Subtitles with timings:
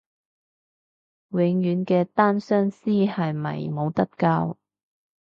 [1.29, 4.57] 永遠嘅單相思係咪冇得救？